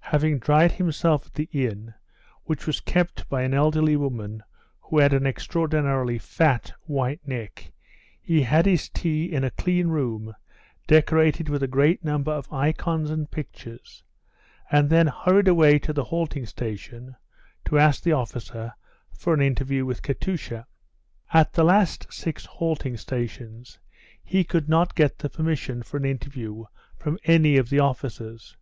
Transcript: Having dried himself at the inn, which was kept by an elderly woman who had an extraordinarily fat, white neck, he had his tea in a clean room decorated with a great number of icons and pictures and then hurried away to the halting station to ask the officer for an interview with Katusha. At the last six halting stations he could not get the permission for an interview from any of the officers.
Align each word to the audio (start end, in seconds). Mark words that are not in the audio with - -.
Having 0.00 0.40
dried 0.40 0.72
himself 0.72 1.24
at 1.28 1.32
the 1.34 1.48
inn, 1.50 1.94
which 2.44 2.66
was 2.66 2.78
kept 2.82 3.26
by 3.30 3.40
an 3.40 3.54
elderly 3.54 3.96
woman 3.96 4.42
who 4.80 4.98
had 4.98 5.14
an 5.14 5.24
extraordinarily 5.26 6.18
fat, 6.18 6.70
white 6.82 7.26
neck, 7.26 7.72
he 8.20 8.42
had 8.42 8.66
his 8.66 8.90
tea 8.90 9.32
in 9.32 9.44
a 9.44 9.50
clean 9.50 9.88
room 9.88 10.34
decorated 10.86 11.48
with 11.48 11.62
a 11.62 11.66
great 11.72 12.04
number 12.04 12.30
of 12.32 12.52
icons 12.52 13.08
and 13.08 13.30
pictures 13.30 14.04
and 14.70 14.90
then 14.90 15.06
hurried 15.06 15.48
away 15.48 15.78
to 15.78 15.94
the 15.94 16.04
halting 16.04 16.44
station 16.44 17.16
to 17.64 17.78
ask 17.78 18.02
the 18.02 18.12
officer 18.12 18.74
for 19.16 19.32
an 19.32 19.40
interview 19.40 19.86
with 19.86 20.02
Katusha. 20.02 20.66
At 21.32 21.54
the 21.54 21.64
last 21.64 22.12
six 22.12 22.44
halting 22.44 22.98
stations 22.98 23.78
he 24.22 24.44
could 24.44 24.68
not 24.68 24.94
get 24.94 25.20
the 25.20 25.30
permission 25.30 25.82
for 25.82 25.96
an 25.96 26.04
interview 26.04 26.66
from 26.98 27.18
any 27.24 27.56
of 27.56 27.70
the 27.70 27.78
officers. 27.78 28.58